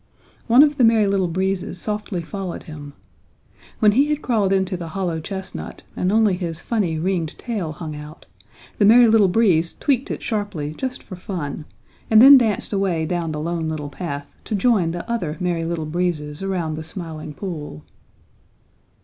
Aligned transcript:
One 0.47 0.63
of 0.63 0.77
the 0.77 0.83
Merry 0.83 1.05
Little 1.05 1.27
Breezes 1.27 1.77
softly 1.79 2.23
followed 2.23 2.63
him. 2.63 2.93
When 3.77 3.91
he 3.91 4.07
had 4.09 4.23
crawled 4.23 4.51
into 4.51 4.75
the 4.75 4.87
hollow 4.87 5.19
chestnut 5.19 5.83
and 5.95 6.11
only 6.11 6.33
his 6.35 6.59
funny, 6.59 6.97
ringed 6.97 7.37
tail 7.37 7.71
hung 7.73 7.95
out, 7.95 8.25
the 8.79 8.85
Merry 8.85 9.07
Little 9.07 9.27
Breezes 9.27 9.75
tweaked 9.77 10.09
it 10.09 10.23
sharply 10.23 10.73
just 10.75 11.03
for 11.03 11.15
fun, 11.15 11.65
and 12.09 12.19
then 12.19 12.35
danced 12.35 12.73
away 12.73 13.05
down 13.05 13.31
the 13.31 13.39
Lone 13.39 13.69
Little 13.69 13.89
Path 13.89 14.35
to 14.45 14.55
join 14.55 14.89
the 14.89 15.07
other 15.07 15.37
Merry 15.39 15.65
Little 15.65 15.85
Breezes 15.85 16.41
around 16.41 16.77
the 16.77 16.83
Smiling 16.83 17.35
Pool. 17.35 17.83